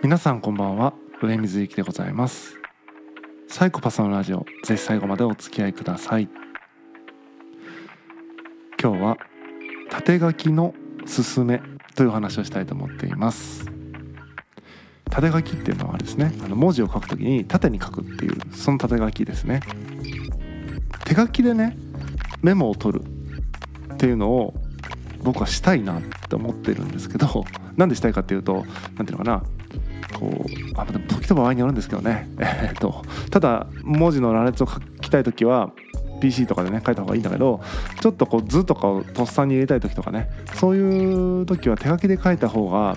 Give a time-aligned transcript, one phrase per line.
[0.00, 0.94] 皆さんこんばんは。
[1.20, 2.54] 上水幸でございます。
[3.48, 4.46] サイコパスのラジオ。
[4.62, 6.28] ぜひ最後までお付き合いください。
[8.80, 9.16] 今日は
[9.90, 10.72] 縦書きの
[11.04, 11.60] すすめ
[11.96, 13.66] という話をしたいと思っています。
[15.10, 19.60] 縦書きっていうのはですねあの文字を書くときに縦に書くっていうその縦書きですね。
[21.06, 21.76] 手書きでね
[22.40, 23.04] メモを取る
[23.94, 24.54] っていうのを
[25.24, 27.44] 僕はしたいなって思ってるんですけど
[27.76, 28.64] なんでしたいかっていうと
[28.96, 29.42] 何ていうのかな。
[30.18, 32.28] こうあでも時と場合によるんですけどね。
[32.38, 35.70] えっとただ文字の羅列を書きたい時は
[36.20, 37.60] PC とかでね書いた方がいいんだけど
[38.00, 42.96] ちょっとこう図とかをとっさに入れたい時とかねそういう時は手書きで書いた方が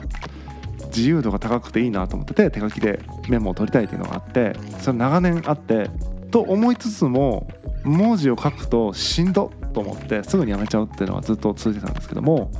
[0.88, 3.00] 自由度が高くていいなと思ってて手書きで
[3.30, 5.90] メモを取りたいっていうのがあってそれ長年あって
[6.32, 7.48] と思いつつも
[7.84, 12.52] 文字を書くとしんどと思ってすぐにやめちゃうっていうのはずっと続いてたんですけども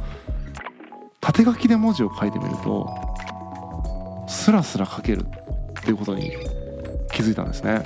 [1.20, 2.90] 縦書きで文字を書いてみると
[4.32, 6.32] スラスラ書けるっていうことに
[7.12, 7.84] 気づいたんですね。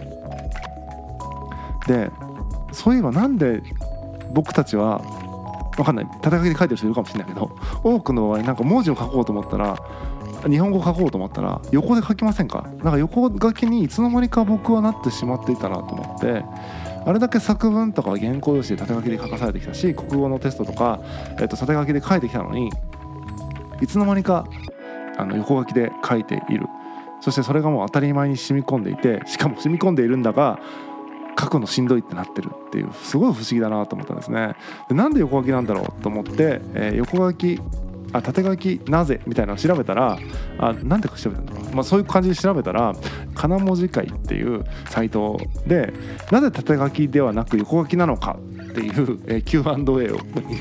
[1.88, 2.10] で
[2.72, 3.62] そういえばなんで
[4.32, 5.00] 僕たちは
[5.76, 6.08] 分かんない。
[6.22, 9.78] 縦書きで書いてる人いるかもしれないけど多くの場合なんか文字を書こうと思ったら
[10.48, 12.70] 日本語書こうと思ったら横で書きませんか？
[12.84, 16.44] なんか横書きにいつの間にか僕はなってしまっていたなと思って
[17.06, 21.02] あれだけ作文とか原稿用紙で縦書きで書かされてきたし国語のテストとか、
[21.40, 22.72] えっと、縦書きで書いてきたのに
[23.82, 24.48] いつの間にか
[25.18, 26.68] あの横書きで書いている。
[27.22, 30.60] そしてそれがもう当たり前に染み込んでいてしかも染み込んでいるんだが
[31.40, 34.56] 書くのしんどいってなってるっていうすごい不思議だなと思ったんですね。
[34.90, 37.60] でなんで横書きなんだろうと思って、えー、横書き
[38.14, 40.18] あ縦書きなぜみたいなのを調べたら
[40.58, 42.94] あなんで調べたんだろう、まあ、そういう感じで調べたら
[43.34, 45.94] かな文字会っていうサイトで
[46.32, 48.38] なぜ縦書きではなく横書きなのか
[48.76, 49.64] っていう、え、Q&A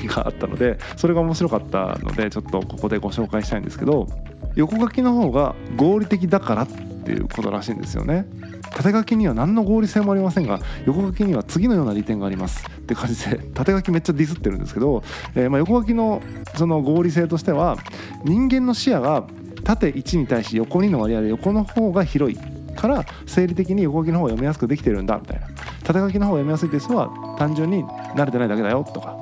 [0.07, 4.07] があったのでそれが面白かったのでちょっとここでご紹介したいんですけど
[4.55, 8.25] 横書きの方が合理的だからっていうことらしいんですよね。
[8.71, 15.03] 縦書きには何の合理性もありませんが横書きには次のような利点がありますって感じで縦書きめっちゃディスってるんですけど、
[15.35, 16.21] えー、ま横書きの
[16.55, 17.77] その合理性としては
[18.25, 19.27] 人間の視野が
[19.63, 22.37] 縦1に対し横2の割合で横の方が広い
[22.75, 25.47] から生理的に横書きの方が読みやすくできてるんだみたいな
[25.85, 27.85] 縦書きの方が読みやすいって人は単純に
[28.15, 29.15] 慣れてないだけだよとか。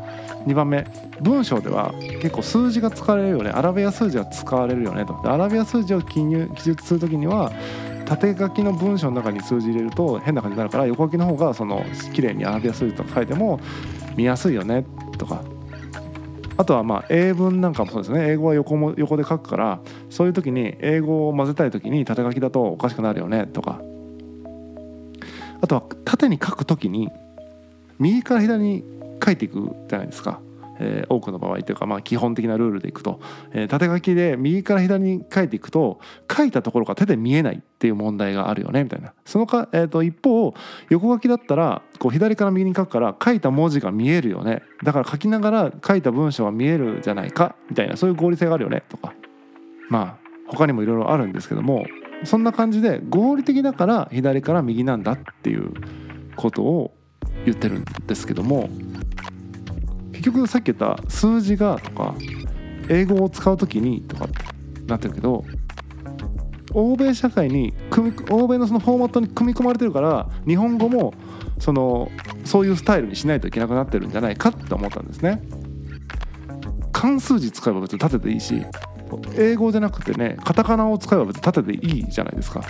[0.46, 0.85] 2番目
[1.22, 3.50] 文章では結構数字が使われるよね。
[3.51, 5.19] アラビア数字が使われるよねと。
[5.24, 7.51] アラビア数字を記入記述する時には
[8.06, 13.59] 縦書きの文章の中に数字入れると変な感じになるから横書きの方がその綺麗にアラビア数字とか書いても
[14.18, 14.85] 見やすいよね
[15.18, 15.41] とか。
[16.56, 18.31] あとはまあ英文なんかもそうですね。
[18.31, 23.81] 英語は横も横で書くからそういう時に英語を混ぜたい時に縦書きだとおかしくなるよねとか。
[25.63, 27.09] あとは縦に書く時に
[27.97, 28.84] 右から左に
[29.24, 30.41] 書いていくじゃないですか。
[30.79, 36.00] えー、多くの場合というか、まあ、基本的なルールでいくと、えー、縦書きで右から左に書いていくと
[36.35, 39.13] 書いたところが手で見えないっていう問題があるよねみたいな。
[39.24, 40.53] そのか、えー、と一方
[40.90, 44.63] 横書きだったらこう左から右に書くから書いた文字が見えるよね。
[44.84, 49.13] だから書きながら書いた文章は見えるじゃないかみたいなそういう合理性があるよねとか。
[49.90, 51.85] まあ他にもいろいろあるんですけども
[52.24, 55.74] そんな感じで合理的だから左から右なんだっていう
[56.35, 56.96] ことを
[57.46, 58.69] 言ってるんですけども
[60.12, 62.16] 結局さっき言った数字がとか
[62.90, 64.35] 英語を使う時にとかって
[64.88, 65.44] なってるけど
[66.74, 67.74] 欧米社会に
[68.30, 71.13] 欧米のそのフォーマットに組み込まれてるから日本語も
[71.59, 72.09] その
[72.45, 75.41] そういうスタイルにしないといけなくなってるんじゃないかって思ったんですね。
[76.91, 78.66] 漢数字使えば別に縦でいいし
[79.35, 82.62] 英語じゃなくてねカタカナを使えば別に縦でいいじゃないですか。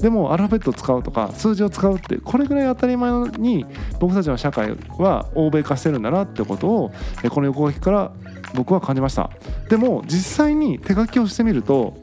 [0.00, 3.64] でもアルファベットを使うとか数字を使うってこれぐらい当たり前に
[4.00, 6.92] 僕たちの社会は欧米化してるんだなってことを
[7.30, 8.12] この横書きから
[8.54, 9.30] 僕は感じました。
[9.68, 11.94] でも実際に手書きをしてみると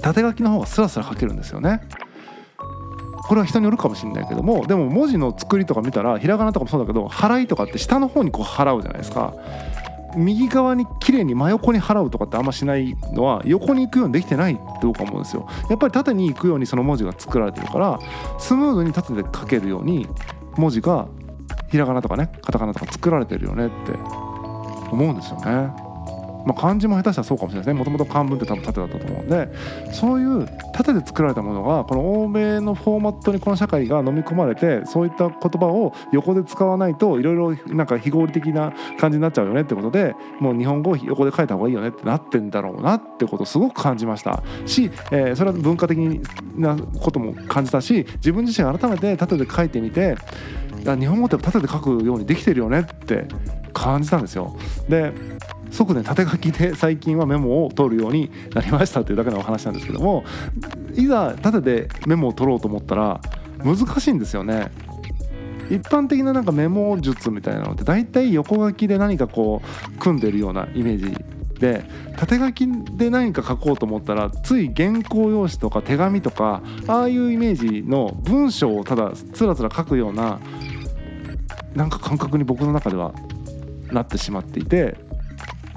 [0.00, 1.82] 縦書きの方がスラスラ書けるんですよね。
[3.28, 9.34] これは人によるかもしれないけどもでも文字の作りとか見たらひらがなとかもそうだけど払いとかって下の方にこう払うじゃないですか。
[10.16, 17.98] 右側に綺麗に真横に払うとかってあんましないのは横に行くようにできてないって僕は思うんですよやっぱり縦に行くようにその文字が作られてるから
[18.38, 20.08] スムーズに縦で書けるように
[20.56, 21.08] 文字が
[21.68, 23.92] ひらがなとかねカタカナとか作られてるよねって
[24.90, 25.85] 思うんですよね。
[26.46, 27.78] まあ、漢字も下手したらそうかもしれないですね。
[27.78, 29.48] もともと漢文って多分縦だったと思うんで。
[29.92, 44.42] そういう縦で作られたものがこの欧米のフォーマットにこの社会が飲み込まれてそういった言葉を横で使わないといろいろなんか非合理的な感じになっちゃうよねってことでもう日本語を横で書いた方がいいよねってなってんだろうなってことをすごく感じました。
[44.66, 45.98] し、えー、それは文化的
[46.56, 50.16] なことも感じたし自分自身改めて縦で書いてみて
[50.84, 53.26] 日本語って縦で書くようにできてるよねって
[53.72, 54.56] 感じたんですよ。
[54.88, 55.12] で
[55.76, 60.24] 即ね縦書きで最近はメモを取るようになりましたというだけのお話なんですけども
[60.94, 63.20] いざ縦でメモを取ろうと思ったら
[63.62, 64.70] 難しいんですよね。
[65.68, 71.24] 一般的ななんかメモ術みたいなのって大体横書きで何かこう組んでるようなイメージ
[71.58, 71.84] で
[72.16, 80.38] 縦書きで何か書こうと思ったらつい原稿用紙とか手紙とかああいうイメージの文章をただつらつら書くような
[81.74, 83.12] なんか感覚に僕の中では
[83.90, 84.96] なってしまっていて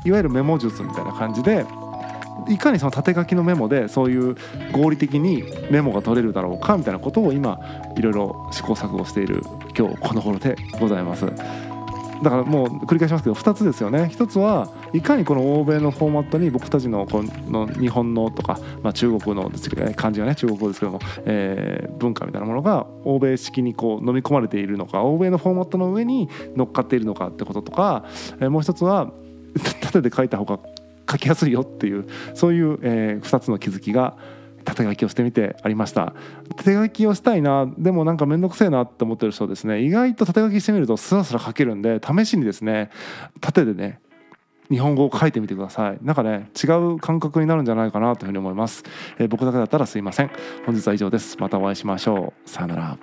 [0.05, 1.65] いわゆるメモ術みたいな感じで
[2.47, 4.35] いかにその縦書きのメモでそういう
[4.71, 7.59] 合理的にメモが取れるだろうかみたいなことを今
[7.97, 9.43] いろいろ試行錯誤している
[9.77, 11.25] 今日この頃でございます。
[12.21, 19.49] だからもう繰り返しますけど2つですよね1つはいかにこの欧米のフォーマットに僕たちのこの日本のとか、まあ、中国の、
[19.95, 28.03] 漢字はね中国語ですけども、えー、文化みたいなものが欧米式にこう飲み込まれているのか欧米のフォーマットの上に乗っかっているのかってこととか、
[28.41, 29.13] えー、もう一つは
[29.91, 30.59] 縦で書いた方が
[31.09, 34.17] 書きやすいよっていうそういう、えー、2つの気づきが
[34.65, 36.13] 縦書きをしてみてありました
[36.57, 42.91] 縦書きをしたいなでもなんか面倒くせえなって思ってる人ですね意外と縦書きしてみるとスラスラ書けるんで試しにですね
[43.41, 43.99] 縦でね
[44.69, 48.83] 日本語を書いてみてくださいなんかね違う感覚になるんじゃないかなというふうに思います、
[49.17, 50.31] えー、僕だけだったらすいません
[50.65, 52.97] 本日は以上ですまたお会いしましょうさよなら